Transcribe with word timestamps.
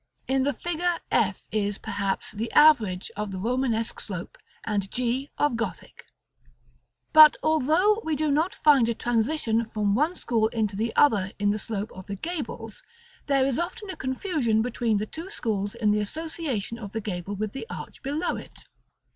In 0.27 0.41
the 0.45 0.53
figure 0.53 0.97
f 1.11 1.45
is, 1.51 1.77
perhaps, 1.77 2.31
the 2.31 2.51
average 2.53 3.11
of 3.15 3.35
Romanesque 3.35 3.99
slope, 3.99 4.35
and 4.63 4.89
g 4.89 5.29
of 5.37 5.55
Gothic. 5.55 6.05
[Illustration: 7.13 7.13
Fig. 7.13 7.13
XIV.]§ 7.13 7.13
XCII. 7.13 7.13
But 7.13 7.37
although 7.43 8.01
we 8.03 8.15
do 8.15 8.31
not 8.31 8.55
find 8.55 8.89
a 8.89 8.95
transition 8.95 9.63
from 9.63 9.93
one 9.93 10.15
school 10.15 10.47
into 10.47 10.75
the 10.75 10.91
other 10.95 11.33
in 11.37 11.51
the 11.51 11.59
slope 11.59 11.91
of 11.93 12.07
the 12.07 12.15
gables, 12.15 12.81
there 13.27 13.45
is 13.45 13.59
often 13.59 13.91
a 13.91 13.95
confusion 13.95 14.63
between 14.63 14.97
the 14.97 15.05
two 15.05 15.29
schools 15.29 15.75
in 15.75 15.91
the 15.91 15.99
association 15.99 16.79
of 16.79 16.93
the 16.93 17.01
gable 17.01 17.35
with 17.35 17.51
the 17.51 17.67
arch 17.69 18.01
below 18.01 18.35
it. 18.37 18.57